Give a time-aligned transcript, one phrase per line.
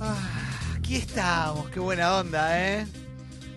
[0.00, 2.86] Ah, aquí estamos, qué buena onda, ¿eh?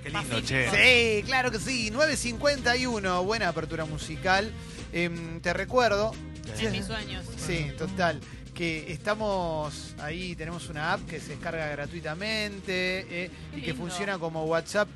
[0.04, 0.70] Qué lindo, che.
[0.72, 1.92] Sí, claro que sí.
[1.92, 4.52] 9.51, buena apertura musical.
[4.92, 6.12] Em, te recuerdo.
[6.60, 7.26] En mis sueños.
[7.38, 8.20] Sí, total.
[8.54, 14.44] Que estamos ahí, tenemos una app que se descarga gratuitamente eh, y que funciona como
[14.46, 14.90] WhatsApp.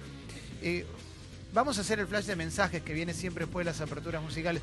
[0.61, 0.85] Eh,
[1.53, 4.61] vamos a hacer el flash de mensajes que viene siempre después de las aperturas musicales.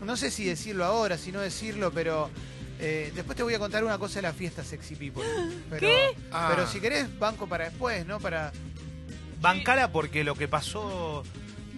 [0.00, 2.30] No sé si decirlo ahora, si no decirlo, pero
[2.78, 5.24] eh, después te voy a contar una cosa de la fiesta Sexy People.
[5.70, 5.88] Pero,
[6.30, 6.52] Ah.
[6.54, 8.20] pero si querés, banco para después, ¿no?
[8.20, 8.52] Para
[9.40, 11.22] Bancala porque lo que pasó.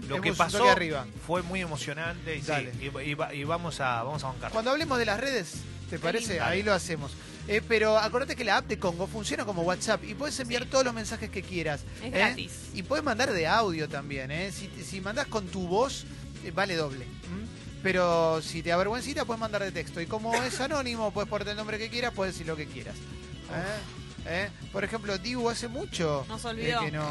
[0.09, 1.07] Lo Es que pasó arriba.
[1.27, 4.53] fue muy emocionante y, sí, y, y va- y vamos a vamos a bancar.
[4.53, 5.55] Cuando hablemos de las redes,
[5.91, 6.41] ¿te parece?
[6.41, 7.13] Ahí lo hacemos.
[7.47, 10.85] Eh, pero acordate que la app de Congo funciona como WhatsApp y puedes enviar todos
[10.85, 11.81] los mensajes que quieras.
[12.01, 12.11] Es ¿eh?
[12.11, 12.53] gratis.
[12.75, 14.31] Y puedes mandar de audio también.
[14.31, 14.51] ¿eh?
[14.53, 16.05] Si, si mandás con tu voz,
[16.45, 17.05] eh, vale doble.
[17.05, 17.48] ¿m?
[17.83, 20.01] Pero si te avergüencita, puedes mandar de texto.
[20.01, 22.97] Y como es anónimo, puedes ponerte el nombre que quieras, puedes decir lo que quieras.
[22.97, 24.47] ¿eh?
[24.47, 24.51] ¿Eh?
[24.73, 26.81] Por ejemplo, Dibu hace mucho Nos olvidó.
[26.81, 27.09] que no.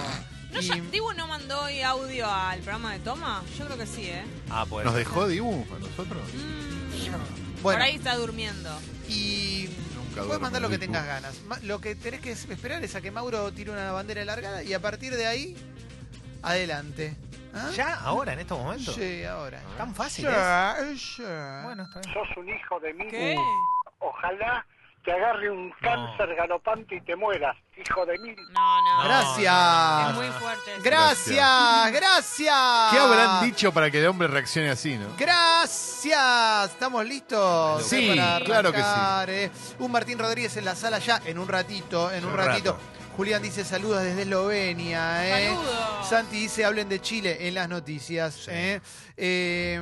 [0.52, 3.44] ¿No, y- ya- ¿Dibu no mandó hoy audio al programa de Toma?
[3.58, 4.24] Yo creo que sí, ¿eh?
[4.50, 4.86] Ah, pues.
[4.86, 6.22] ¿Nos dejó Dibu a nosotros?
[6.34, 7.18] Mm, bueno,
[7.62, 8.70] Por ahí está durmiendo.
[9.10, 11.36] y Nunca Puedes mandar lo que tengas ganas.
[11.48, 14.74] Ma- Lo que tenés que esperar es a que Mauro tire una bandera largada y
[14.74, 15.56] a partir de ahí,
[16.42, 17.16] adelante.
[17.58, 17.70] ¿Ah?
[17.74, 17.94] ¿Ya?
[18.04, 18.34] ¿Ahora?
[18.34, 18.96] ¿En estos momentos?
[18.96, 19.62] Sí, ahora.
[19.78, 21.18] ¿Tan fácil Ya, es?
[21.18, 21.62] ya.
[21.64, 22.14] Bueno, está bien.
[22.14, 23.08] sos un hijo de mil.
[23.10, 23.36] ¿Qué?
[24.00, 24.66] Ojalá
[25.04, 28.36] te agarre un cáncer galopante y te mueras, hijo de mil.
[28.52, 29.04] No, no.
[29.06, 30.10] Gracias.
[30.10, 30.74] Es muy fuerte.
[30.74, 30.82] eso.
[30.84, 32.92] Gracias, gracias.
[32.92, 35.08] ¿Qué habrán dicho para que el hombre reaccione así, no?
[35.18, 36.72] Gracias.
[36.72, 37.84] ¿Estamos listos?
[37.88, 38.86] Sí, Para claro que sí.
[39.30, 39.52] eh.
[39.80, 42.74] Un Martín Rodríguez en la sala ya, en un ratito, en un Un ratito.
[42.74, 42.84] rato.
[43.18, 45.28] Julián dice saludos desde Eslovenia.
[45.28, 45.48] Eh.
[45.50, 46.08] Saludos.
[46.10, 48.36] Santi dice hablen de Chile en las noticias.
[48.36, 48.52] Sí.
[48.54, 48.82] eh.
[49.18, 49.82] Eh,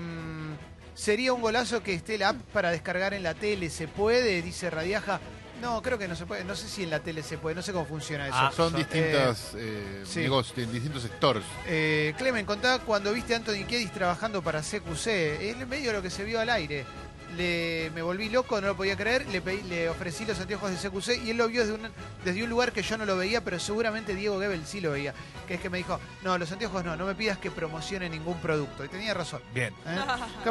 [0.93, 3.69] Sería un golazo que esté la app para descargar en la tele.
[3.69, 4.41] ¿Se puede?
[4.41, 5.19] Dice Radiaja.
[5.61, 6.45] No, creo que no se puede.
[6.45, 7.53] No sé si en la tele se puede.
[7.55, 8.37] No sé cómo funciona eso.
[8.37, 10.19] Ah, Son son- distintos eh, sí.
[10.21, 11.43] negocios, en distintos sectores.
[11.67, 15.49] Eh, Clemen, contá cuando viste a Anthony Kiedis trabajando para CQC.
[15.49, 16.85] Es medio lo que se vio al aire.
[17.37, 19.25] Le, me volví loco, no lo podía creer.
[19.27, 21.89] Le, pedí- le ofrecí los anteojos de CQC y él lo vio desde un,
[22.23, 25.13] desde un lugar que yo no lo veía, pero seguramente Diego Gebel sí lo veía.
[25.47, 28.37] Que es que me dijo: No, los anteojos no, no me pidas que promocione ningún
[28.39, 28.85] producto.
[28.85, 29.41] Y tenía razón.
[29.53, 29.73] Bien.
[29.85, 29.99] ¿eh?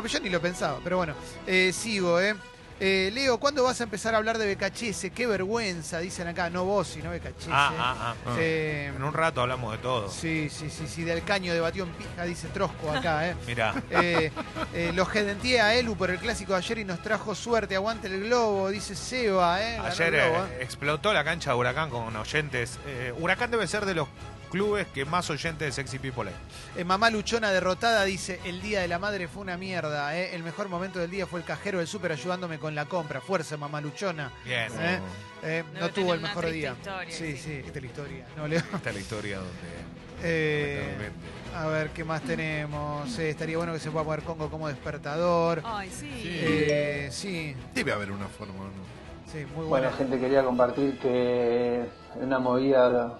[0.08, 1.14] Yo ni lo pensaba, pero bueno,
[1.46, 2.34] eh, sigo, ¿eh?
[2.80, 5.10] Eh, Leo, ¿cuándo vas a empezar a hablar de BKHS?
[5.14, 6.50] Qué vergüenza, dicen acá.
[6.50, 7.48] No vos, sino BKHS.
[7.50, 8.14] Ah, ah, ah.
[8.26, 8.36] Ah.
[8.38, 10.10] Eh, En un rato hablamos de todo.
[10.10, 13.36] Sí, sí, sí, sí, del caño debatió en pija, dice Trosco acá, ¿eh?
[13.46, 14.32] Mira, Eh,
[14.74, 18.08] eh, los gedentía a Elu por el clásico de ayer y nos trajo suerte, aguante
[18.08, 19.78] el globo, dice Seba, ¿eh?
[19.78, 22.78] Ayer explotó la cancha de Huracán con oyentes.
[23.18, 24.08] Huracán debe ser de los
[24.54, 26.81] clubes que más oyentes de Sexy People hay.
[26.81, 30.32] Eh, mamá Luchona derrotada dice, el día de la madre fue una mierda, ¿eh?
[30.34, 33.20] El mejor momento del día fue el cajero del súper ayudándome con la compra.
[33.20, 34.31] Fuerza, mamá Luchona.
[34.44, 34.70] Bien.
[34.78, 35.00] ¿eh?
[35.42, 36.75] Eh, no tuvo el mejor día.
[36.78, 37.37] historia, sí, sí.
[37.37, 38.26] sí, esta es la historia.
[38.37, 38.60] No, Leo.
[38.75, 40.04] Esta es la historia donde.
[40.22, 41.10] Eh,
[41.56, 43.19] a ver, ¿qué más tenemos?
[43.19, 45.62] Eh, estaría bueno que se pueda poner Congo como despertador.
[45.65, 46.10] Ay, sí.
[46.25, 49.31] Eh, sí, Debe haber una forma, ¿no?
[49.31, 49.91] sí, muy Bueno, bueno.
[49.97, 51.84] gente, quería compartir que
[52.15, 53.19] una movida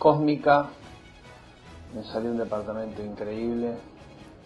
[0.00, 0.70] cósmica.
[1.94, 3.74] Me salió un departamento increíble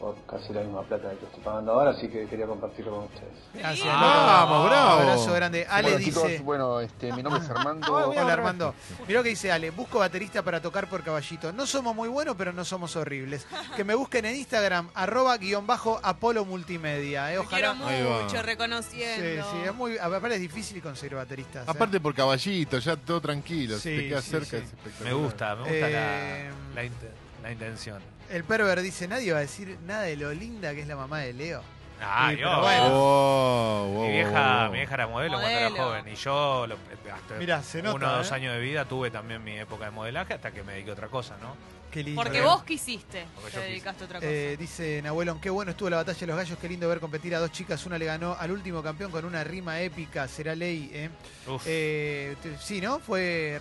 [0.04, 3.32] por casi la misma plata que estoy pagando ahora, así que quería compartirlo con ustedes.
[3.54, 4.90] Gracias, Ah, vamos, bravo.
[5.00, 5.66] Abrazo grande.
[5.66, 6.10] Ale bueno, dice.
[6.10, 7.94] chicos, bueno, este, mi nombre es Armando.
[8.10, 8.74] Hola Armando.
[9.08, 11.52] Mirá lo que dice Ale, busco baterista para tocar por caballito.
[11.54, 13.46] No somos muy buenos, pero no somos horribles.
[13.76, 17.32] Que me busquen en Instagram, arroba guion bajo Apolo Multimedia.
[17.32, 18.04] Eh, Te quiero ojalá.
[18.04, 18.22] Va.
[18.24, 19.46] mucho, Sí, reconociendo.
[19.52, 19.96] sí, es muy.
[19.96, 21.66] Aparte es difícil conseguir bateristas.
[21.66, 21.70] eh.
[21.70, 24.56] Aparte por caballito, ya todo tranquilo, Sí, si te quedas sí, cerca sí.
[24.56, 25.14] es espectacular.
[25.14, 28.02] Me gusta, me gusta Eh, la, la, inte- la intención.
[28.30, 31.20] El perver dice, nadie va a decir nada de lo linda que es la mamá
[31.20, 31.62] de Leo.
[32.00, 32.48] Ah, Sí, yo.
[32.48, 32.88] pero bueno.
[32.90, 34.70] Wow, wow, Mi vieja, wow, wow.
[34.72, 35.84] mi vieja era modelo, cuando era Modelo.
[35.84, 36.76] joven y yo lo-
[37.14, 38.34] hasta Mirá, se nota, uno o dos ¿eh?
[38.34, 41.08] años de vida tuve también mi época de modelaje hasta que me dediqué a otra
[41.08, 41.54] cosa, ¿no?
[41.90, 42.20] Qué lindo.
[42.20, 42.42] Porque ¿eh?
[42.42, 43.24] vos quisiste.
[43.36, 44.28] Porque te yo dedicaste a otra cosa.
[44.28, 47.36] Eh, dice Nahuelón, qué bueno estuvo la batalla de los gallos, qué lindo ver competir
[47.36, 47.86] a dos chicas.
[47.86, 50.90] Una le ganó al último campeón con una rima épica, será ley.
[50.92, 51.08] ¿eh?
[51.46, 51.62] Uf.
[51.66, 52.98] Eh, sí, ¿no?
[52.98, 53.60] Fue.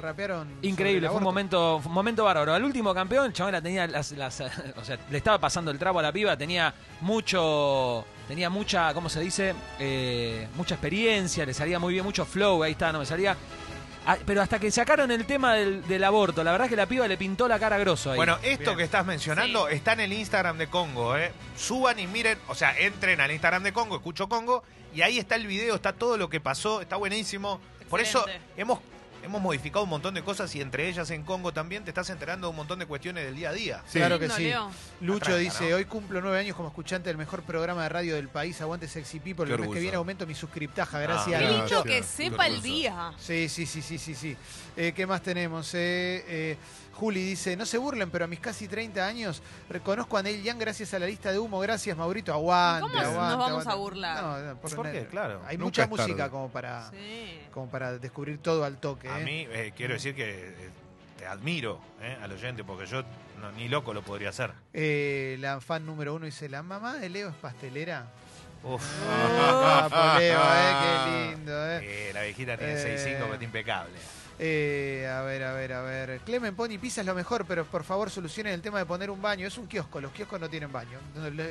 [0.00, 0.48] Rapearon.
[0.56, 1.24] sobre Increíble, fue un aborto.
[1.24, 2.52] momento, fue un momento bárbaro.
[2.54, 4.40] Al último campeón, el chabón la tenía las, las-
[4.76, 7.38] o sea, le estaba pasando el trapo a la piba, tenía mucho,
[8.28, 9.54] tenía mucha, ¿cómo se dice?
[9.78, 13.36] Eh, mucha experiencia, le salía muy bien, mucho flow, ahí está, no me salía.
[14.06, 16.86] Ah, pero hasta que sacaron el tema del, del aborto, la verdad es que la
[16.86, 18.16] piba le pintó la cara grosso ahí.
[18.16, 18.78] Bueno, esto Bien.
[18.78, 21.32] que estás mencionando está en el Instagram de Congo, ¿eh?
[21.56, 24.62] Suban y miren, o sea, entren al Instagram de Congo, escucho Congo,
[24.94, 27.60] y ahí está el video, está todo lo que pasó, está buenísimo.
[27.88, 28.26] Por eso
[28.56, 28.80] hemos
[29.24, 32.46] hemos modificado un montón de cosas y entre ellas en Congo también te estás enterando
[32.46, 33.82] de un montón de cuestiones del día a día.
[33.86, 33.98] Sí.
[33.98, 34.44] Claro que sí.
[34.44, 34.70] Leo.
[35.00, 35.76] Lucho dice, ¿no?
[35.76, 39.20] hoy cumplo nueve años como escuchante del mejor programa de radio del país, aguante Sexy
[39.20, 41.40] People, el mes que viene aumento mi suscriptaja, Ah, gracias.
[41.40, 41.70] Qué Gracias.
[41.70, 43.12] lindo que sepa el día.
[43.18, 44.36] Sí, sí, sí, sí, sí, sí.
[44.76, 45.72] Eh, ¿Qué más tenemos?
[45.74, 46.56] Eh, eh,
[46.94, 50.58] Juli dice, no se burlen, pero a mis casi 30 años reconozco a Neil Young
[50.58, 51.58] gracias a la lista de humo.
[51.60, 52.32] Gracias, Maurito.
[52.32, 53.70] Aguante, ¿Cómo nos aguante, vamos aguante.
[53.70, 54.22] a burlar?
[54.22, 55.06] No, no, por, ¿Por qué?
[55.06, 55.42] Claro.
[55.46, 56.02] Hay Nunca mucha tarde.
[56.12, 57.40] música como para, Sí.
[57.52, 59.08] como para descubrir todo al toque.
[59.08, 59.24] A eh.
[59.24, 60.70] mí eh, quiero decir que eh,
[61.18, 63.02] te admiro eh, al oyente porque yo
[63.40, 64.52] no- ni loco lo podría hacer.
[64.72, 68.06] Eh, la fan número uno dice, ¿la mamá de Leo es pastelera?
[68.62, 68.82] Uf.
[69.96, 71.80] Ah, Leo, eh, qué lindo, eh.
[71.82, 72.98] Eh, la viejita tiene Eh.
[72.98, 73.92] 6'5", pero está impecable.
[74.38, 76.20] Eh, a ver, a ver, a ver.
[76.24, 79.22] Clemen Pony Pizza es lo mejor, pero por favor solucionen el tema de poner un
[79.22, 79.46] baño.
[79.46, 80.98] Es un kiosco, los kioscos no tienen baño.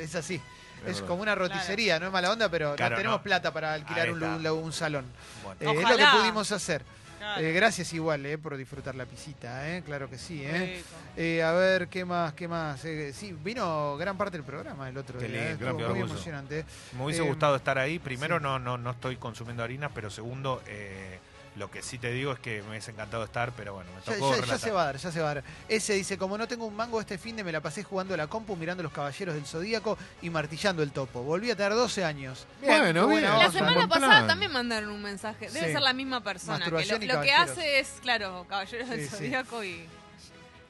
[0.02, 0.42] Es así.
[0.86, 3.24] Es, como una roticería, no es mala onda, pero Claro, no tenemos no.
[3.24, 5.06] plata para alquilar un, salón.
[5.44, 5.62] Bueno.
[5.62, 6.84] Eh, es lo que pudimos hacer.
[7.20, 7.42] Claro.
[7.42, 10.42] Eh, gracias igual eh, por disfrutar la pisita, eh, claro que sí.
[10.44, 10.84] Eh.
[11.16, 12.34] Eh, a ver, ¿qué más?
[12.34, 12.84] ¿Qué más?
[12.84, 15.38] Eh, sí, vino gran parte del programa el otro Qué día.
[15.40, 16.06] lindo, eh, gran estuvo muy orgullo.
[16.12, 16.66] emocionante.
[16.98, 17.98] Me hubiese Eh, gustado estar ahí.
[18.00, 18.44] Primero, sí.
[18.44, 21.18] no, no, no estoy consumiendo harinas, pero segundo, eh,
[21.56, 24.20] lo que sí te digo es que me hubiese encantado estar, pero bueno, me Ya,
[24.20, 25.44] tocó ya- se va a dar, ya se va a dar.
[25.70, 28.18] Ese dice, como no tengo un mango este fin de me la pasé jugando a
[28.18, 31.22] la compu, mirando los caballeros del Zodíaco y martillando el topo.
[31.22, 32.48] Volví a tener 12 años.
[32.62, 33.24] Bueno, qué bien.
[33.24, 34.28] La semana buen pasada plan.
[34.28, 35.48] también mandaron un mensaje.
[35.50, 35.74] Debe Sí.
[35.74, 36.66] ser la misma persona.
[36.66, 39.16] Que lo, y lo que hace es, claro, Caballeros del sí.
[39.16, 39.86] Zodíaco y.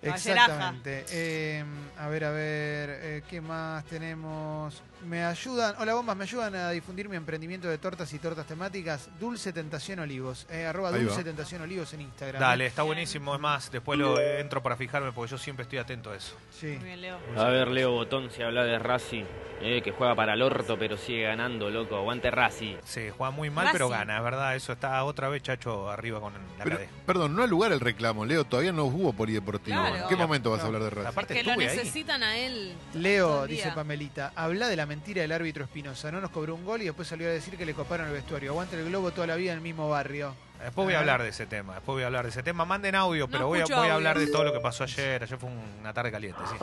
[0.02, 1.06] Exactamente.
[1.10, 1.64] Eh,
[1.98, 4.82] a ver, a ver, eh, ¿qué más tenemos?
[5.08, 9.10] Me ayudan, hola bombas, me ayudan a difundir mi emprendimiento de tortas y tortas temáticas.
[9.20, 10.48] Dulce Tentación Olivos.
[10.50, 11.24] Eh, arroba Ahí Dulce va.
[11.26, 12.40] Tentación Olivos en Instagram.
[12.40, 13.36] Dale, está buenísimo.
[13.36, 16.36] Es más, después lo eh, entro para fijarme porque yo siempre estoy atento a eso.
[16.58, 16.68] Sí.
[16.68, 17.18] Muy bien, Leo.
[17.38, 19.26] A ver, Leo Botón, si habla de Racing,
[19.62, 21.98] eh, que juega para el orto, pero sigue ganando, loco.
[21.98, 22.76] Aguante Racing.
[22.86, 23.74] Se juega muy mal, Racing.
[23.74, 24.56] pero gana, es verdad.
[24.56, 26.92] Eso está otra vez Chacho arriba con la Pero, cadena.
[27.06, 28.46] perdón, no al lugar el reclamo, Leo.
[28.46, 29.78] Todavía no hubo polideportivo.
[29.78, 29.96] Claro.
[30.04, 31.10] ¿En qué momento vas a hablar de Racing?
[31.10, 31.76] Aparte Que lo estuve ahí.
[31.78, 32.74] necesitan a él.
[32.94, 33.58] todo Leo, el día.
[33.58, 36.12] dice Pamelita, habla de la mentira del árbitro Espinosa.
[36.12, 38.52] No nos cobró un gol y después salió a decir que le coparon el vestuario.
[38.52, 40.36] Aguante el globo toda la vida en el mismo barrio.
[40.60, 41.74] Después voy a habar de ese tema.
[41.74, 42.64] Después voy a hablar de ese tema.
[42.64, 45.24] Manden audio, No pero voy a, voy a hablar de todo lo que pasó ayer.
[45.24, 45.50] Ayer fue
[45.80, 46.54] una tarde caliente, sí.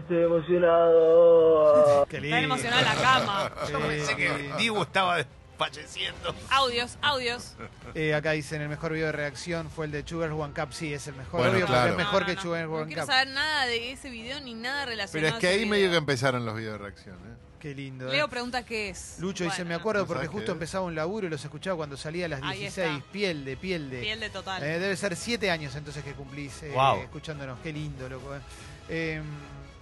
[0.00, 2.06] Estoy emocionado.
[2.10, 3.52] Qué Está emocionada la cama.
[3.66, 4.50] Sí, Pensé que sí.
[4.58, 5.18] Dibu estaba
[5.64, 6.34] falleciendo.
[6.50, 7.52] Audios, audios.
[7.94, 10.72] Eh, acá dicen el mejor video de reacción fue el de Sugar One Cup.
[10.72, 11.40] Sí, es el mejor.
[11.40, 11.90] Bueno, obvio, porque claro.
[11.92, 12.72] es mejor No, que no, Sugar no.
[12.74, 13.10] One No quiero Cup.
[13.12, 15.90] saber nada de ese video ni nada Pero relacionado es que a ese ahí medio
[15.90, 17.16] que empezaron los videos de reacción.
[17.16, 17.34] ¿eh?
[17.60, 18.08] Qué lindo.
[18.08, 18.12] eh.
[18.12, 19.16] Leo pregunta qué es.
[19.18, 22.24] Lucho dice, me acuerdo ¿No porque justo empezaba un laburo y los escuchaba cuando salía
[22.24, 22.88] a las Ahí 16.
[22.98, 23.12] está.
[23.12, 24.00] Piel de, piel de.
[24.00, 24.62] Piel de total.
[24.62, 27.00] Eh, debe ser siete años entonces que cumplís eh, Guau.
[27.02, 27.58] escuchándonos.
[27.62, 28.34] Qué lindo, loco.
[28.34, 28.40] eh.
[28.88, 29.22] Eh,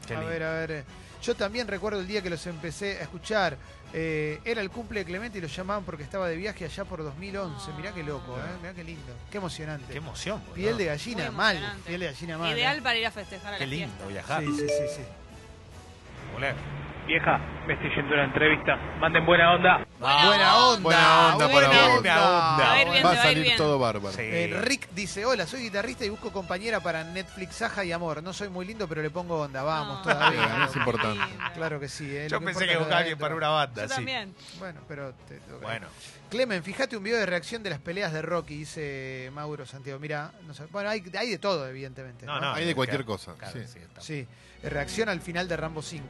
[0.09, 0.31] Qué a lindo.
[0.33, 0.85] ver, a ver.
[1.23, 3.57] Yo también recuerdo el día que los empecé a escuchar.
[3.95, 7.03] Eh, era el cumple de Clemente y los llamaban porque estaba de viaje allá por
[7.03, 7.73] 2011.
[7.73, 8.47] Mirá qué loco, Ah.
[8.47, 8.57] eh.
[8.61, 9.15] mirá qué lindo.
[9.31, 9.91] Qué emocionante.
[9.93, 10.41] Qué emoción.
[10.41, 10.55] boludo.
[10.55, 11.57] piel de gallina, Muy mal.
[11.57, 11.89] emocionante.
[11.89, 12.53] Piel de gallina, mal.
[12.53, 12.83] Ideal eh.
[12.83, 14.09] para ir a festejar a Qué la lindo fiesta.
[14.09, 14.43] viajar.
[14.45, 15.03] Sí, sí, sí, sí.
[17.09, 18.77] Vieja, me estoy yendo a una entrevista.
[19.01, 19.79] Manden buena onda.
[19.99, 20.83] Buena onda.
[20.83, 21.97] Buena onda buena para vos.
[21.97, 22.01] onda.
[22.01, 22.57] Buena onda.
[22.59, 23.57] Te va a bien, Va salir bien.
[23.57, 24.15] todo bárbaro.
[24.15, 24.23] Sí.
[24.25, 28.23] Eh, Rick dice, hola, soy guitarrista y busco compañera para Netflix, Saja y Amor.
[28.23, 29.63] No soy muy lindo, pero le pongo onda.
[29.63, 30.03] Vamos, No.
[30.13, 30.67] todavía.
[30.69, 31.25] Es importante.
[31.55, 32.05] Claro que sí.
[32.15, 33.95] eh, Yo lo pensé importa que buscaba alguien para una banda, Yo sí.
[33.95, 34.35] también.
[34.59, 35.41] Bueno, pero te.
[35.63, 35.87] Bueno,
[36.29, 39.99] Clemen, fíjate un video de reacción de las peleas de Rocky, dice Mauro Santiago.
[39.99, 42.27] Mira, no sé, bueno, hay, hay de todo, evidentemente.
[42.27, 42.49] No, ¿no?
[42.49, 42.53] no.
[42.53, 43.33] Hay de cualquier claro, cosa.
[43.39, 43.81] claro, sí.
[43.99, 44.29] sí,
[44.63, 46.05] reacción al final de Rambo 5.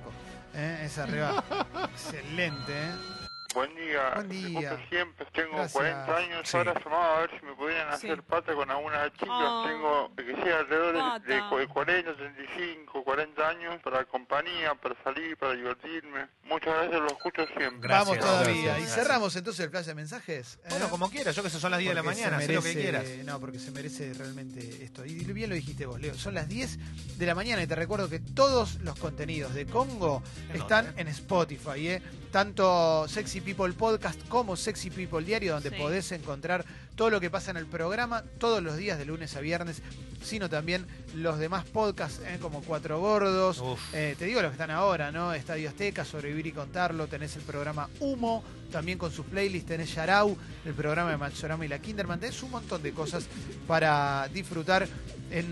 [0.54, 0.82] ¿Eh?
[0.84, 1.44] Esa arriba.
[1.92, 3.27] Excelente, ¿eh?
[3.54, 4.12] Buen día.
[4.14, 4.48] Buen día.
[4.60, 5.72] Disculpe siempre, tengo Gracias.
[5.72, 6.40] 40 años.
[6.48, 6.56] Sí.
[6.58, 8.06] Ahora llamaba a ver si me podían Sí.
[8.10, 9.26] hacer pata con alguna chica.
[9.30, 9.64] Ah.
[9.66, 11.48] Tengo que sea alrededor de, de Pata.
[11.66, 16.26] cu- 40, 35, 40 años para compañía, para salir, para divertirme.
[16.44, 17.88] Muchas gracias, lo escucho siempre.
[17.88, 18.08] Gracias.
[18.08, 18.44] Vamos todavía.
[18.52, 18.62] Gracias.
[18.62, 18.94] Y Gracias.
[18.94, 20.58] cerramos entonces el flash de mensajes.
[20.64, 20.66] ¿eh?
[20.68, 22.68] Bueno, como quieras, yo que sé, son las 10 de la mañana, haz lo que
[22.68, 23.04] merece- quieras.
[23.24, 25.06] No, porque se merece realmente esto.
[25.06, 26.14] Y bien lo dijiste vos, Leo.
[26.14, 26.78] Son las 10
[27.18, 31.08] de la mañana y te recuerdo que todos los contenidos de Congo ¿En están en
[31.08, 31.88] Spotify.
[31.88, 32.02] ¿eh?
[32.30, 35.76] Tanto Sexy People Podcast como Sexy People Diario, donde Sí.
[35.76, 36.64] podés encontrar
[36.96, 39.82] todo lo que pasa en el programa todos los días de lunes a viernes,
[40.22, 42.38] sino también los demás podcasts, ¿eh?
[42.40, 43.62] como Cuatro Gordos.
[43.92, 45.32] Eh, te digo los que están ahora, ¿no?
[45.32, 47.06] Estadio Azteca, Sobrevivir y Contarlo.
[47.06, 48.42] Tenés el programa Humo,
[48.72, 49.68] también con sus playlists.
[49.68, 52.18] Tenés Yarau, el programa de Machorama y la Kinderman.
[52.18, 53.26] Tenés un montón de cosas
[53.68, 54.88] para disfrutar
[55.30, 55.46] en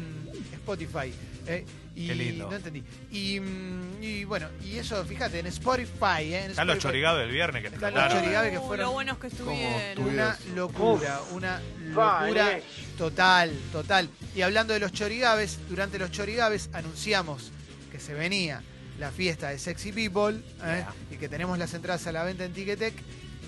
[0.54, 1.12] Spotify.
[1.46, 1.64] ¿Eh?
[1.94, 2.50] Y, Qué lindo.
[2.50, 2.84] No entendí.
[3.10, 6.20] Y, mm, y bueno, y eso, fíjate, en Spotify.
[6.34, 6.44] ¿eh?
[6.44, 9.18] En Están los chorigados del viernes que Están los chorigaves que Uh, fueron lo buenos
[9.18, 10.06] que estuvieron.
[10.06, 10.54] Una Uf.
[10.54, 12.58] locura, una locura
[12.98, 14.10] total, total.
[14.34, 17.50] Y hablando de los chorigaves, durante los chorigaves anunciamos
[17.90, 18.62] que se venía
[18.98, 20.42] la fiesta de Sexy People ¿eh?
[20.84, 20.94] Yeah.
[21.10, 22.94] y que tenemos las entradas a la venta en Ticketek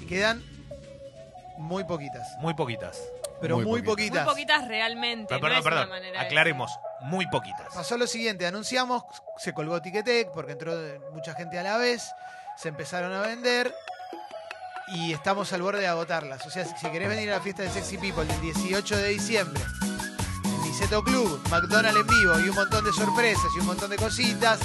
[0.03, 0.43] y quedan
[1.59, 2.27] Muy poquitas.
[2.41, 2.99] Muy poquitas.
[3.41, 4.25] Pero muy, Muy poquitas.
[4.25, 5.27] Muy poquitas realmente.
[5.35, 5.89] Pero, no perdón, una perdón.
[5.91, 6.71] manera de- Aclaremos.
[7.03, 7.73] Muy poquitas.
[7.75, 9.05] Pasó lo siguiente, anunciamos,
[9.39, 10.73] se colgó Ticketek porque entró
[11.13, 12.11] mucha gente a la vez,
[12.57, 13.73] se empezaron a vender
[14.89, 16.45] y estamos al borde de agotarlas.
[16.47, 19.63] O sea, si querés venir a la fiesta de Sexy People del 18 de diciembre,
[20.45, 23.97] en Niceto Club, McDonald's en vivo y un montón de sorpresas y un montón de
[23.97, 24.59] cositas,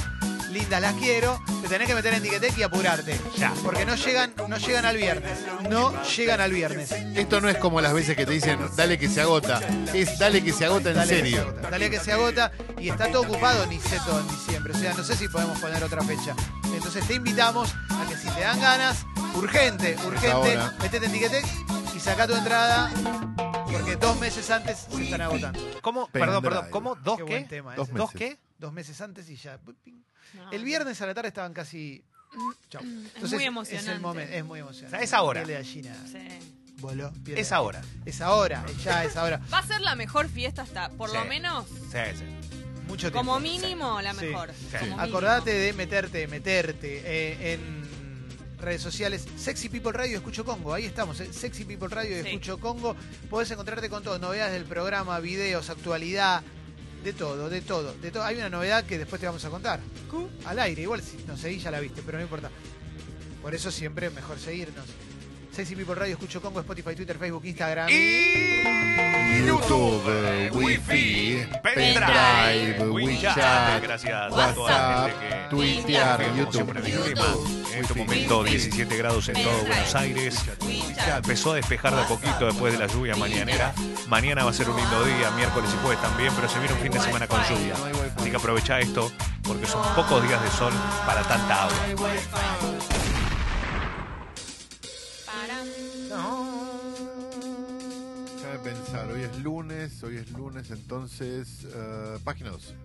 [0.54, 3.20] lindas las quiero, te tenés que meter en Ticketek y apurarte.
[3.38, 3.52] Ya.
[3.64, 5.40] Porque no llegan, no llegan al viernes.
[5.70, 6.92] No llegan al viernes.
[6.92, 9.60] Esto no es como las veces que te dicen, dale que se agota.
[9.94, 11.42] Es dale que se agota en Dale que se serio.
[11.42, 11.70] agota.
[11.70, 14.74] Dale que se agota y está todo ocupado Niceto en diciembre.
[14.74, 16.36] O sea, no sé si podemos poner otra fecha.
[16.74, 19.06] Entonces te invitamos a que si te dan ganas,
[19.36, 20.74] urgente, urgente, ahora.
[20.82, 21.46] metete en Ticketek
[21.96, 22.92] y saca tu entrada.
[23.74, 25.60] Porque dos meses antes se están agotando.
[25.82, 26.08] ¿Cómo?
[26.08, 26.68] Perdón, perdón.
[26.70, 26.96] ¿Cómo?
[26.96, 27.32] ¿Dos Qué qué?
[27.32, 27.98] buen tema Dos ese.
[27.98, 28.30] ¿Dos meses.
[28.38, 28.40] qué?
[28.58, 29.60] Dos meses antes y ya.
[30.36, 30.52] No.
[30.52, 32.04] El viernes a la tarde estaban casi.
[32.70, 32.82] Chau.
[32.82, 33.92] Entonces, muy Es, emocionante.
[33.92, 34.96] el momento, es muy emocionante.
[34.96, 35.42] O sea, es ahora.
[35.44, 35.96] Piel de gallina.
[36.12, 36.72] Sí.
[36.80, 37.12] Voló.
[37.24, 37.82] piel Es ahora.
[38.06, 38.66] Es ahora.
[38.84, 39.40] Ya es ahora.
[39.54, 41.18] Va a ser la mejor fiesta hasta, por Sí.
[41.18, 42.24] lo menos, Sí, sí.
[42.88, 43.18] Mucho tiempo.
[43.20, 44.52] como mínimo, la mejor.
[44.54, 44.66] Sí.
[44.72, 45.02] Como mínimo.
[45.02, 47.83] Acordate de meterte, meterte eh, en
[48.64, 49.26] redes sociales.
[49.38, 51.20] Sexy People Radio Escucho Congo, ahí estamos.
[51.20, 52.30] eh, Sexy People Radio Sí.
[52.30, 52.96] Escucho Congo.
[53.30, 56.42] Podés encontrarte con todo, novedades del programa, videos, actualidad,
[57.04, 58.24] de todo, de todo, de todo.
[58.24, 59.80] Hay una novedad que después te vamos a contar.
[60.46, 62.50] Al aire, igual si no seguís ya la viste, pero no importa.
[63.42, 64.86] Por eso siempre es mejor seguirnos.
[65.52, 67.90] Sexy People Radio Escucho Congo, Spotify, Twitter, Facebook, Instagram.
[67.90, 77.63] Y YouTube, Wi-Fi, pendrive, WeChat, gracias a toda la WhatsApp, gente que Tuitear, como YouTube.
[77.74, 80.46] En este momento 17 grados en todo Buenos Aires.
[80.96, 83.74] Ya empezó a despejar de a poquito después de la lluvia mañanera.
[84.08, 86.82] Mañana va a ser un lindo día, miércoles y jueves también, pero se viene un
[86.82, 87.74] fin de semana con lluvia.
[88.16, 89.12] Así que aprovecha esto
[89.42, 90.72] porque son pocos días de sol
[91.08, 91.76] para tanta agua.
[98.36, 102.76] Déjame pensar, hoy es lunes, hoy es lunes, entonces, eh, página 12.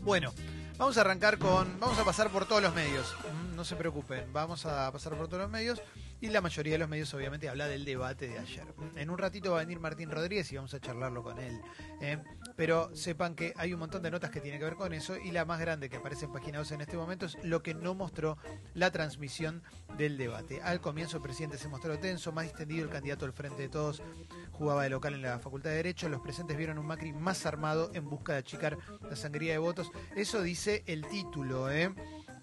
[0.00, 0.32] Bueno,
[0.78, 1.78] vamos a arrancar con.
[1.80, 3.14] Vamos a pasar por todos los medios.
[3.54, 5.82] No se preocupen, vamos a pasar por todos los medios.
[6.20, 8.66] Y la mayoría de los medios, obviamente, habla del debate de ayer.
[8.96, 11.60] En un ratito va a venir Martín Rodríguez y vamos a charlarlo con él.
[12.00, 12.18] ¿eh?
[12.56, 15.16] Pero sepan que hay un montón de notas que tienen que ver con eso.
[15.16, 17.74] Y la más grande que aparece en página 12 en este momento es lo que
[17.74, 18.36] no mostró
[18.74, 19.62] la transmisión
[19.96, 20.60] del debate.
[20.62, 22.84] Al comienzo, el presidente se mostró tenso, más distendido.
[22.84, 24.02] El candidato al frente de todos
[24.50, 26.08] jugaba de local en la Facultad de Derecho.
[26.08, 28.76] Los presentes vieron un Macri más armado en busca de achicar
[29.08, 29.92] la sangría de votos.
[30.16, 31.94] Eso dice el título, ¿eh?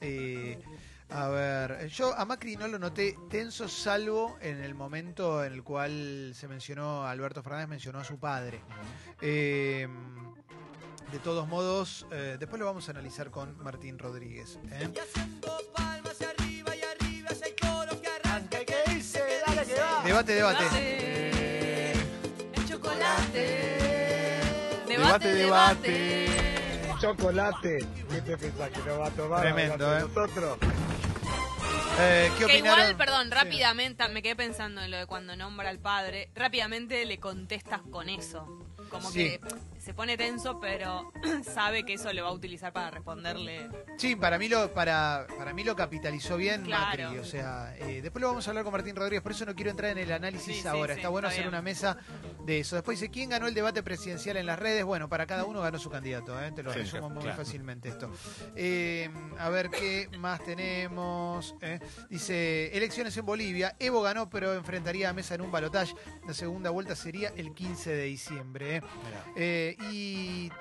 [0.01, 0.59] Eh,
[1.09, 5.63] a ver, yo a Macri no lo noté tenso, salvo en el momento en el
[5.63, 8.61] cual se mencionó, Alberto Fernández mencionó a su padre.
[9.21, 9.87] Eh,
[11.11, 14.59] de todos modos, eh, después lo vamos a analizar con Martín Rodríguez.
[14.71, 14.89] ¿eh?
[20.03, 20.63] Debate, debate.
[20.63, 21.91] Debate.
[22.53, 23.69] El chocolate.
[24.87, 26.25] Debate, debate.
[26.99, 27.85] Chocolate.
[28.09, 29.41] ¿Qué te pensás que nos va a tomar?
[29.41, 30.01] Tremendo, ¿eh?
[30.01, 30.57] Nosotros.
[31.97, 33.31] Eh, ¿Qué Que igual, perdón, Sí.
[33.33, 38.09] rápidamente, me quedé pensando en lo de cuando nombra al padre, rápidamente le contestas con
[38.09, 38.45] eso.
[38.89, 39.39] Como Sí.
[39.39, 39.39] que
[39.79, 41.11] se pone tenso, pero
[41.43, 43.69] sabe que eso le va a utilizar para responderle.
[43.97, 47.03] Sí, para mí lo, para, para mí lo capitalizó bien Claro.
[47.05, 47.17] Macri.
[47.19, 49.71] O sea, eh, después lo vamos a hablar con Martín Rodríguez, por eso no quiero
[49.71, 50.93] entrar en el análisis Sí, ahora.
[50.93, 51.53] está bueno está hacer bien.
[51.55, 51.97] una mesa
[52.45, 52.75] de eso.
[52.75, 54.83] Después dice, ¿quién ganó el debate presidencial en las redes?
[54.85, 56.51] Bueno, para cada uno ganó su candidato, ¿eh?
[56.51, 57.37] te lo Sí, resumo muy claro.
[57.37, 58.11] fácilmente esto.
[58.55, 59.09] Eh,
[59.39, 61.55] a ver qué más tenemos.
[61.61, 61.79] eh.
[62.09, 63.75] Dice, elecciones en Bolivia.
[63.79, 65.93] Evo ganó, pero enfrentaría a Mesa en un balotaje.
[66.27, 68.81] La segunda vuelta sería el 15 de diciembre.
[69.35, 70.51] Eh, y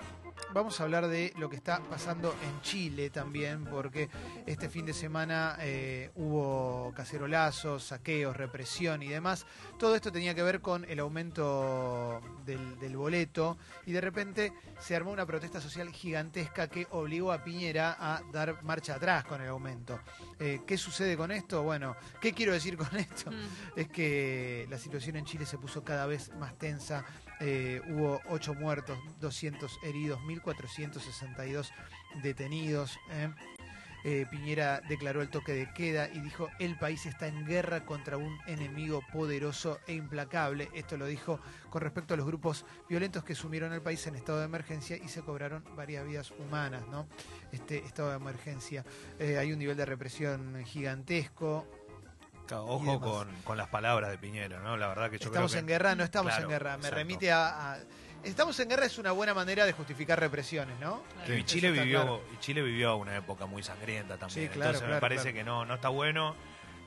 [0.54, 4.08] vamos a hablar de lo que está pasando en Chile también, porque
[4.46, 9.46] este fin de semana eh, hubo cacerolazos, saqueos, represión y demás.
[9.78, 14.94] Todo esto tenía que ver con el aumento del, del boleto y de repente se
[14.94, 19.48] armó una protesta social gigantesca que obligó a Piñera a dar marcha atrás con el
[19.48, 19.98] aumento.
[20.38, 21.62] Eh, ¿Qué sucede con esto?
[21.62, 23.30] Bueno, ¿qué quiero decir con esto?
[23.30, 23.78] Mm.
[23.80, 27.04] es que la situación en Chile se puso cada vez más tensa.
[27.40, 31.70] Eh, hubo 8 muertos, 200 heridos, 1.462
[32.22, 32.98] detenidos.
[33.10, 33.28] ¿eh?
[34.06, 38.18] Eh, Piñera declaró el toque de queda y dijo el país está en guerra contra
[38.18, 40.68] un enemigo poderoso e implacable.
[40.74, 44.40] Esto lo dijo con respecto a los grupos violentos que sumieron al país en estado
[44.40, 47.08] de emergencia y se cobraron varias vidas humanas, ¿no?
[47.50, 48.84] Este estado de emergencia.
[49.18, 51.66] Eh, hay un nivel de represión gigantesco.
[52.52, 54.76] Ojo con, con las palabras de Piñera, ¿no?
[54.76, 55.72] La verdad que yo estamos creo en que...
[55.72, 56.70] guerra, no estamos Claro, en guerra.
[56.72, 56.96] Me exacto.
[56.96, 57.78] remite a, a-
[58.22, 61.02] Estamos en guerra es una buena manera de justificar represiones, ¿no?
[61.28, 62.22] Y Chile vivió claro.
[62.34, 64.48] y Chile vivió una época muy sangrienta también.
[64.48, 65.36] Sí, claro, Entonces me parece claro.
[65.36, 66.34] que no, no está bueno.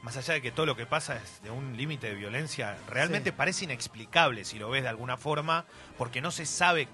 [0.01, 3.29] más allá de que todo lo que pasa es de un límite de violencia, realmente
[3.31, 3.35] Sí.
[3.37, 5.65] parece inexplicable si lo ves de alguna forma,
[5.97, 6.87] porque no se sabe,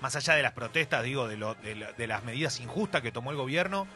[0.00, 3.10] más allá de las protestas, digo, de, lo- de la- de las medidas injustas que
[3.10, 3.88] tomó el gobierno,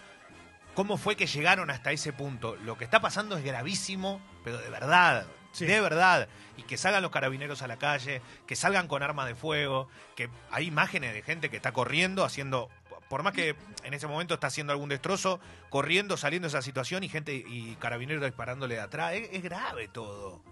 [0.75, 2.57] cómo fue que llegaron hasta ese punto.
[2.57, 5.67] Lo que está pasando es gravísimo, pero de verdad, Sí.
[5.67, 6.29] de verdad.
[6.57, 10.29] Y que salgan los carabineros a la calle, que salgan con armas de fuego, que
[10.51, 12.69] hay imágenes de gente que está corriendo, haciendo,
[13.09, 13.55] por más que
[13.85, 15.41] en ese momento está haciendo algún destrozo,
[15.71, 19.15] corriendo, saliendo de esa situación y gente y carabineros disparándole de atrás.
[19.15, 20.43] Es, es grave todo.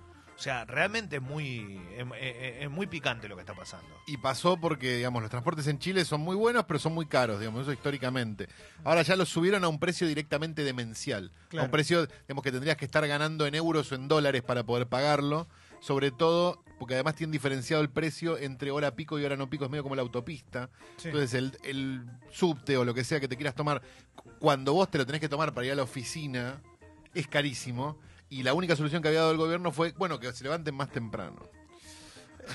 [0.43, 3.87] O sea, realmente es muy, es, es- es muy picante lo que está pasando.
[4.09, 7.39] Y pasó porque, digamos, los transportes en Chile son muy buenos, pero son muy caros,
[7.39, 8.49] digamos, eso históricamente.
[8.83, 11.31] Ahora ya los subieron a un precio directamente demencial.
[11.57, 14.65] A un precio, digamos, que tendrías que estar ganando en euros o en dólares para
[14.65, 15.47] poder pagarlo.
[15.79, 19.65] Sobre todo, porque además tienen diferenciado el precio entre hora pico y hora no pico,
[19.65, 20.71] es medio como la autopista.
[20.97, 21.07] Sí.
[21.09, 23.81] Entonces, el, el subte o lo que sea que te quieras tomar,
[24.41, 26.61] cuando vos te lo tenés que tomar para ir a la oficina,
[27.15, 27.97] es carísimo.
[28.33, 30.89] Y la única solución que había dado el gobierno fue, bueno, que se levanten más
[30.91, 31.51] temprano.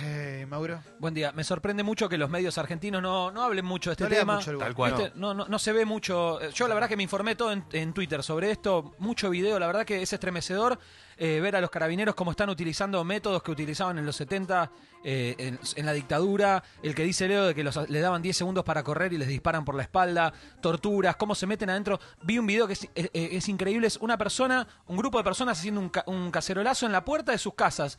[0.01, 0.82] Eh, Mauro.
[1.00, 1.32] Buen día.
[1.32, 4.36] Me sorprende mucho que los medios argentinos no, no hablen mucho de este No tema.
[4.36, 4.67] mucho lugar.
[4.67, 4.94] Tal cual.
[4.96, 5.12] ¿Viste?
[5.15, 6.41] No, no, no se ve mucho.
[6.41, 9.58] Eh, Yo la verdad que me informé todo en, en Twitter sobre esto, mucho video,
[9.60, 10.77] la verdad que es estremecedor
[11.20, 14.72] eh, ver a los carabineros cómo están utilizando métodos que utilizaban en los 70
[15.03, 18.38] eh, en, en la dictadura, el que dice Leo de que los, le daban 10
[18.38, 22.00] segundos para correr y les disparan por la espalda, torturas, cómo se meten adentro.
[22.24, 25.58] Vi un video que es, es- es increíble, es una persona, un grupo de personas
[25.58, 27.98] haciendo un, ca- un cacerolazo en la puerta de sus casas.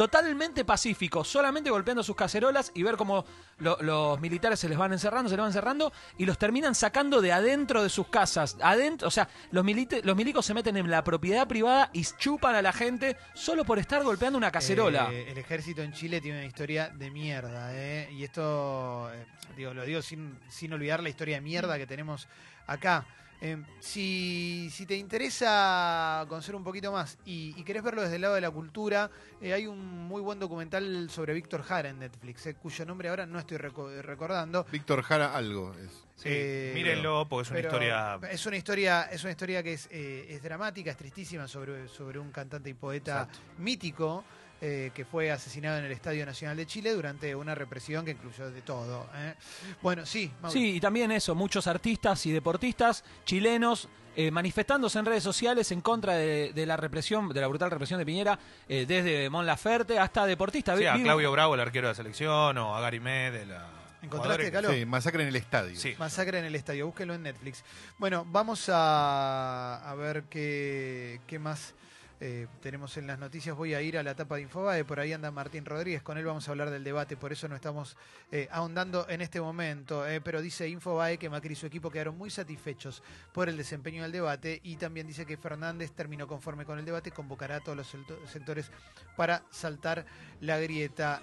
[0.00, 3.22] Totalmente pacífico, solamente golpeando sus cacerolas y ver cómo
[3.58, 7.20] lo- los militares se les van encerrando, se les van encerrando y los terminan sacando
[7.20, 8.56] de adentro de sus casas.
[8.62, 9.62] Adentro, o sea, los,
[10.02, 13.78] los milicos se meten en la propiedad privada y chupan a la gente solo por
[13.78, 15.10] estar golpeando una cacerola.
[15.12, 18.08] Eh, el ejército en Chile tiene una historia de mierda, ¿eh?
[18.10, 22.26] Y esto, eh, digo, lo digo sin, sin olvidar la historia de mierda que tenemos
[22.66, 23.04] acá.
[23.42, 28.22] Eh, si, si te interesa conocer un poquito más y, y querés verlo desde el
[28.22, 32.46] lado de la cultura, eh, hay un muy buen documental sobre Víctor Jara en Netflix,
[32.46, 34.66] eh, cuyo nombre ahora no estoy reco- recordando.
[34.70, 35.90] Víctor Jara algo es.
[36.16, 38.18] Sí, Eh, mírenlo porque es una historia...
[38.30, 42.18] Es una historia, es una historia que es, eh, es dramática, es tristísima sobre, sobre
[42.18, 43.26] un cantante y poeta
[43.56, 44.22] mítico
[44.60, 48.50] eh, que fue asesinado en el Estadio Nacional de Chile durante una represión que incluyó
[48.50, 49.08] de todo.
[49.14, 49.34] ¿eh?
[49.82, 50.52] Bueno, sí, Mauro.
[50.52, 55.80] Sí, y también eso, muchos artistas y deportistas chilenos eh, manifestándose en redes sociales en
[55.80, 59.98] contra de, de la represión, de la brutal represión de Piñera, eh, desde Mon Laferte
[59.98, 60.78] hasta deportistas.
[60.78, 63.52] Sí, a Claudio Bravo, el arquero de la selección, o a Gary Medel.
[63.52, 63.66] a
[64.02, 64.72] ¿Encontraste, Calo?
[64.72, 65.78] Sí, masacre en el estadio.
[65.78, 65.94] Sí.
[65.98, 67.62] Masacre en el estadio, búsquelo en Netflix.
[67.98, 71.74] Bueno, vamos a, a ver qué, qué más
[72.20, 73.56] eh, tenemos en las noticias.
[73.56, 76.24] Voy a ir a la etapa de Infobae, por ahí anda Martín Rodríguez, con él
[76.24, 77.96] vamos a hablar del debate, por eso no estamos
[78.30, 80.06] eh, ahondando en este momento.
[80.06, 83.02] eh, pero dice Infobae que Macri y su equipo quedaron muy satisfechos
[83.32, 87.10] por el desempeño del debate y también dice que Fernández terminó conforme con el debate,
[87.10, 88.70] convocará a todos los secto- sectores
[89.16, 90.04] para saltar
[90.40, 91.22] la grieta.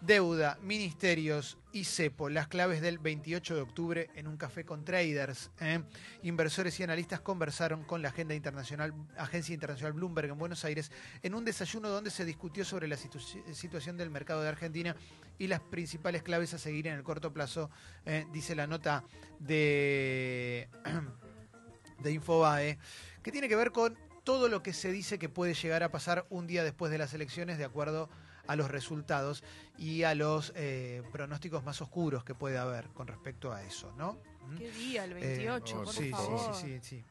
[0.00, 5.50] Deuda, ministerios y CEPO, las claves del 28 de octubre en un café con traders.
[5.60, 5.82] ¿eh?
[6.22, 10.92] Inversores y analistas conversaron con la agenda internacional, Agencia Internacional Bloomberg en Buenos Aires
[11.24, 13.18] en un desayuno donde se discutió sobre la situ-
[13.52, 14.94] situación del mercado de Argentina
[15.36, 17.70] y las principales claves a seguir en el corto plazo,
[18.06, 18.24] ¿eh?
[18.32, 19.02] dice la nota
[19.40, 20.68] de,
[22.04, 22.78] de Infobae,
[23.20, 26.24] que tiene que ver con todo lo que se dice que puede llegar a pasar
[26.30, 28.23] un día después de las elecciones de acuerdo a
[28.56, 29.42] los resultados
[29.78, 34.18] y a los eh, pronósticos más oscuros que puede haber con respecto a eso, ¿no?
[34.58, 35.04] ¿Qué día?
[35.04, 36.54] El Eh, 28, oh, por sí, favor.
[36.54, 37.04] sí, sí, sí, sí.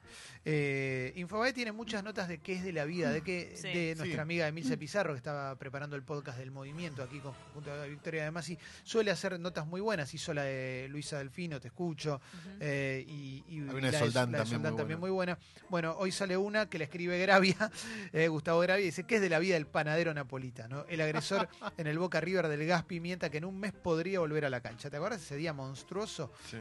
[0.45, 3.67] Eh, Infobae tiene muchas notas de qué es de la vida, de que Sí.
[3.69, 4.19] de nuestra Sí.
[4.19, 8.25] amiga Emilce Pizarro, que estaba preparando el podcast del movimiento aquí con, junto a Victoria
[8.25, 10.13] de Masi, suele hacer notas muy buenas.
[10.13, 12.49] Hizo la de Luisa Delfino, Te Escucho, Ujú.
[12.59, 14.99] eh, y, y Hay una de la Soldán la de también Soldán muy también buena.
[14.99, 15.69] muy buena.
[15.69, 17.55] Bueno, hoy sale una que le escribe Gravia,
[18.13, 20.85] eh, Gustavo Gravia, y dice, ¿qué es de la vida del panadero napolitano?
[20.89, 24.43] El agresor en el Boca River del Gas Pimienta que en un mes podría volver
[24.45, 24.89] a la cancha.
[24.89, 26.33] ¿Te acuerdas ese día monstruoso?
[26.49, 26.57] Sí.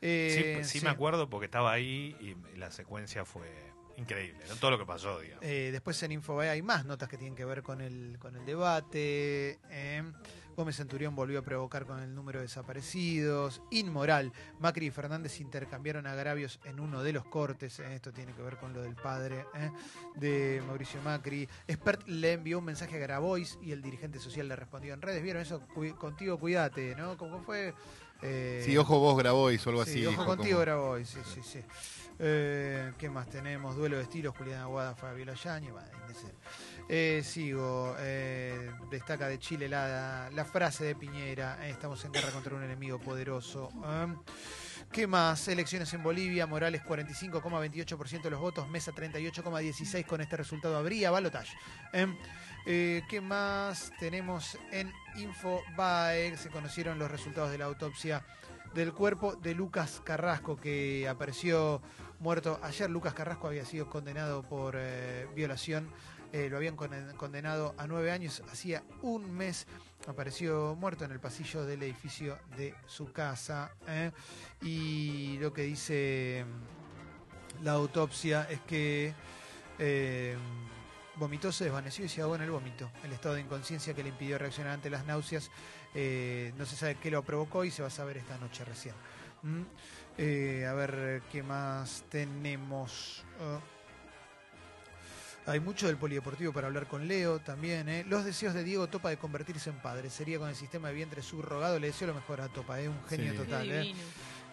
[0.00, 0.60] ¿Eh?
[0.64, 3.48] Sí, sí, me acuerdo porque estaba ahí y la secuencia fue
[3.96, 4.42] increíble.
[4.48, 4.56] ¿no?
[4.56, 5.44] Todo lo que pasó, digamos.
[5.44, 8.44] Eh, después en Infobae hay más notas que tienen que ver con el, con el
[8.46, 9.58] debate.
[9.70, 10.02] eh.
[10.56, 13.62] Gómez Centurión volvió a provocar con el número de desaparecidos.
[13.70, 14.32] Inmoral.
[14.58, 17.78] Macri y Fernández intercambiaron agravios en uno de los cortes.
[17.80, 17.94] eh.
[17.94, 19.44] Esto tiene que ver con lo del padre
[20.16, 21.48] de Mauricio Macri.
[21.66, 25.22] Expert le envió un mensaje a Grabois y el dirigente social le respondió en redes.
[25.22, 25.60] ¿Vieron eso?
[25.74, 27.16] Cu- contigo cuídate, ¿no?
[27.16, 27.72] ¿Cómo fue?
[28.22, 30.00] Eh, Sí, ojo vos Grabois o algo Sí, así.
[30.06, 31.60] ojo dijo, contigo, como- Grabois, sí, sí, sí.
[32.22, 33.76] Eh, ¿Qué más tenemos?
[33.76, 35.72] Duelo de estilos, Julián Aguada, Fabio Yañez.
[36.88, 37.94] Eh, sigo.
[38.90, 41.66] destaca de Chile la, la frase de Piñera.
[41.66, 43.70] estamos en guerra contra un enemigo poderoso.
[44.92, 45.46] ¿Qué más?
[45.46, 51.56] Elecciones en Bolivia, Morales 45,28% de los votos, Mesa 38,16% con este resultado habría balotaje.
[52.66, 56.36] Eh, ¿Qué más tenemos en Infobae?
[56.36, 58.24] Se conocieron los resultados de la autopsia
[58.74, 61.80] del cuerpo de Lucas Carrasco, que apareció
[62.20, 62.88] muerto ayer.
[62.90, 65.90] Lucas Carrasco había sido condenado por eh, violación.
[66.32, 68.42] eh, lo habían conden- condenado a nueve años.
[68.52, 69.66] Hacía un mes
[70.06, 73.72] apareció muerto en el pasillo del edificio de su casa.
[74.62, 76.44] Y lo que dice
[77.62, 79.12] la autopsia es que
[81.20, 82.90] vomitó, se desvaneció y se ahogó en el vómito.
[83.04, 85.50] El estado de inconsciencia que le impidió reaccionar ante las náuseas.
[85.94, 88.94] eh, no se sabe qué lo provocó y se va a saber esta noche recién.
[89.42, 89.62] ¿Mm?
[90.18, 93.24] Eh, a ver qué más tenemos.
[93.40, 93.60] Ah.
[95.46, 97.88] Hay mucho del polideportivo para hablar con Leo también.
[97.88, 98.04] ¿eh?
[98.06, 100.10] Los deseos de Diego Topa de convertirse en padre.
[100.10, 101.78] Sería con el sistema de vientre subrogado.
[101.80, 103.38] Le deseo lo mejor a Topa, es un genio Sí.
[103.38, 103.94] total.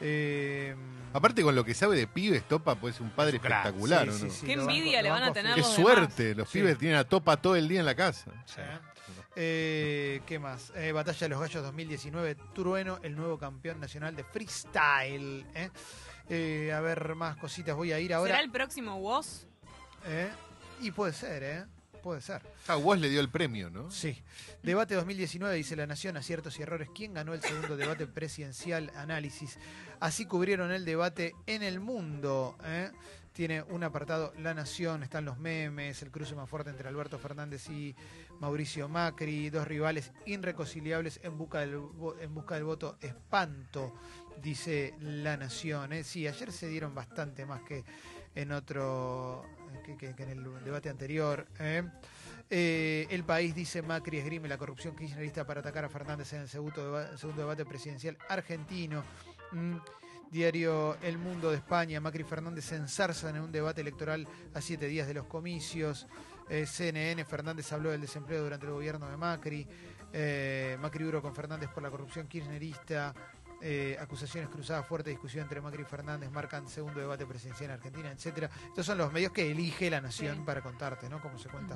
[0.02, 0.74] ¿Eh?
[0.74, 0.76] Eh,
[1.14, 3.66] Aparte con lo que sabe de pibes, Topa puede ser un padre crack.
[3.66, 4.32] espectacular, sí, ¿o sí, no?
[4.32, 5.56] sí, Qué envidia le van a tener.
[5.56, 6.60] Qué los suerte, los Sí.
[6.60, 8.32] pibes tienen a Topa todo el día en la casa.
[8.46, 8.62] Sí.
[9.36, 10.72] Eh, ¿Qué más?
[10.76, 15.46] Eh, Batalla de los Gallos 2019, Trueno, el nuevo campeón nacional de freestyle.
[15.56, 15.70] ¿eh?
[16.30, 18.32] Eh, a ver, más cositas voy a ir ahora.
[18.34, 19.48] ¿Será el próximo WOS?
[20.06, 20.30] ¿eh?
[20.82, 21.66] Y puede ser, ¿eh?
[22.08, 22.42] Puede ser.
[22.70, 23.92] Ah, Woz le dio el premio, ¿no?
[23.92, 24.24] Sí.
[24.64, 26.88] Debate 2019, dice La Nación, aciertos y errores.
[26.96, 28.94] ¿Quién ganó el segundo debate presidencial?
[28.96, 29.60] Análisis.
[30.00, 32.58] Así cubrieron el debate en el mundo.
[32.64, 32.92] ¿eh?
[33.34, 37.70] Tiene un apartado La Nación, están los memes, el cruce más fuerte entre Alberto Fernández
[37.70, 37.94] y
[38.40, 41.78] Mauricio Macri, dos rivales irreconciliables en busca del,
[42.22, 43.94] en busca del voto espanto,
[44.42, 45.92] dice La Nación.
[45.92, 46.06] ¿eh?
[46.06, 47.84] Sí, ayer se dieron bastante más que
[48.38, 49.44] en otro,
[49.84, 51.48] que, que- en el debate anterior.
[51.60, 51.84] ¿eh?
[52.50, 56.48] Eh, el país dice Macri esgrime la corrupción kirchnerista para atacar a Fernández en el
[56.48, 59.04] segundo, segundo debate presidencial argentino.
[59.52, 59.78] Mm,
[60.30, 64.62] Diario El Mundo de España, Macri y Fernández se ensarzan en un debate electoral a
[64.62, 66.06] siete días de los comicios.
[66.50, 69.68] Eh, CNN, Fernández habló del desempleo durante el gobierno de Macri.
[70.14, 73.14] Eh, Macri duro con Fernández por la corrupción kirchnerista.
[73.60, 78.12] Eh, acusaciones cruzadas, fuerte discusión entre Macri y Fernández, marcan segundo debate presidencial en Argentina,
[78.12, 78.50] etcétera.
[78.68, 80.44] Estos son los medios que elige la nación Sí.
[80.46, 81.20] para contarte, ¿no?
[81.22, 81.76] Como se cuenta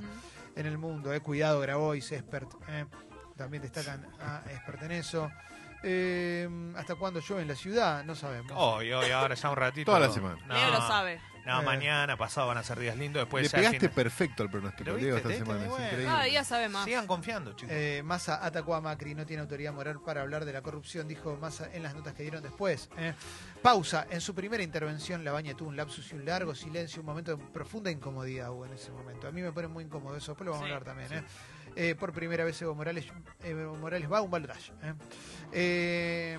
[0.55, 1.11] en el mundo.
[1.11, 1.19] Eh.
[1.21, 2.49] Cuidado, Grabois, Expert.
[2.67, 2.85] eh.
[3.35, 5.31] También destacan a Expert en eso.
[5.83, 8.03] Eh, ¿Hasta cuándo llueve en la ciudad?
[8.03, 8.51] No sabemos.
[8.55, 9.85] Hoy, hoy, ahora ya un ratito.
[9.87, 10.37] Toda la semana.
[10.45, 11.19] No, Leo lo sabe.
[11.45, 11.65] No, Eh.
[11.65, 13.21] mañana, pasado van a ser días lindos.
[13.23, 15.43] Después Le ya pegaste fin- perfecto al pronóstico, ¿Lo Diego, esta ¿Viste?
[15.43, 15.63] semana.
[15.63, 15.85] Es Bueno.
[15.85, 16.05] increíble.
[16.11, 16.85] Cada día sabe más.
[16.85, 17.73] Sigan confiando, chicos.
[17.75, 21.35] Eh, Massa atacó a Macri, no tiene autoridad moral para hablar de la corrupción, dijo
[21.37, 22.89] Massa en las notas que dieron después.
[22.97, 23.13] eh.
[23.61, 24.07] Pausa.
[24.09, 27.43] En su primera intervención, Labaña tuvo un lapsus y un largo silencio, un momento de
[27.45, 29.27] profunda incomodidad hubo en ese momento.
[29.27, 30.71] A mí me pone muy incómodo eso, después lo vamos Sí.
[30.71, 31.13] a hablar también.
[31.13, 31.23] eh.
[31.75, 33.05] Eh, por primera vez Evo Morales,
[33.43, 34.73] Evo Morales va a un balotaje.
[34.83, 34.93] eh.
[35.53, 36.37] Eh,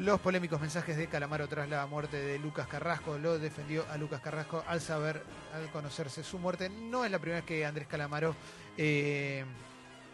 [0.00, 4.22] los polémicos mensajes de Calamaro tras la muerte de Lucas Carrasco lo defendió a Lucas
[4.22, 5.22] Carrasco al saber,
[5.54, 6.70] al conocerse su muerte.
[6.70, 8.34] No es la primera vez que Andrés Calamaro
[8.78, 9.44] eh,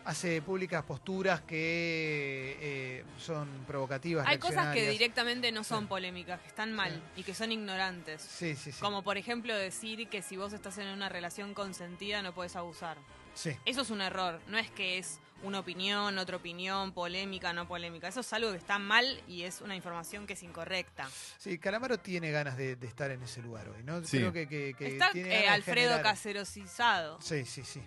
[0.04, 4.26] hace públicas posturas que eh, son provocativas.
[4.26, 8.22] Hay cosas que directamente no son polémicas, que están mal y que son ignorantes.
[8.22, 8.80] Sí, sí, sí.
[8.80, 12.96] Como por ejemplo decir que si vos estás en una relación consentida no puedes abusar.
[13.34, 13.56] Sí.
[13.64, 18.08] Eso es un error, no es que es una opinión, otra opinión, polémica, no polémica.
[18.08, 21.08] Eso es algo que está mal y es una información que es incorrecta.
[21.38, 24.02] Sí, Calamaro tiene ganas de, de estar en ese lugar hoy, ¿no?
[24.04, 24.18] Sí.
[24.18, 27.20] Creo que, que- que Está tiene eh, Alfredo generar- caserosizado.
[27.20, 27.80] Sí, sí, sí.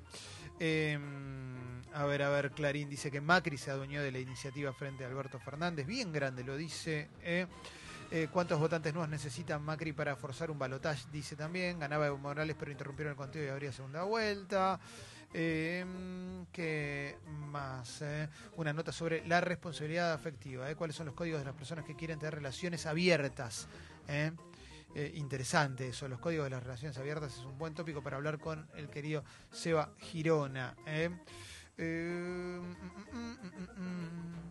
[0.60, 0.98] Eh,
[1.94, 5.08] a ver, a ver, Clarín dice que Macri se adueñó de la iniciativa frente a
[5.08, 5.86] Alberto Fernández.
[5.88, 7.10] Bien grande lo dice.
[7.24, 7.48] eh.
[8.12, 11.06] Eh, ¿Cuántos votantes nuevos necesitan Macri para forzar un balotaje?
[11.12, 11.78] Dice también.
[11.78, 14.80] Ganaba Evo Morales, pero interrumpieron el conteo y habría segunda vuelta.
[15.34, 15.86] Eh,
[16.52, 18.02] ¿Qué más?
[18.02, 18.28] eh?
[18.58, 20.70] Una nota sobre la responsabilidad afectiva.
[20.70, 20.76] eh.
[20.76, 23.68] ¿Cuáles son los códigos de las personas que quieren tener relaciones abiertas?
[24.08, 24.32] eh?
[24.96, 28.40] Eh, interesante eso, los códigos de las relaciones abiertas es un buen tópico para hablar
[28.40, 30.76] con el querido Seba Girona.
[30.88, 31.10] Eh,
[31.78, 32.62] mm,
[33.14, 33.38] mm,
[33.78, 34.50] mm.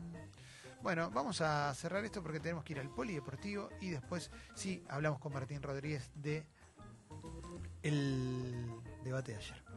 [0.80, 5.18] Bueno, vamos a cerrar esto porque tenemos que ir al polideportivo y después sí hablamos
[5.18, 6.46] con Martín Rodríguez de
[7.82, 8.54] el
[9.02, 9.67] debate de ayer.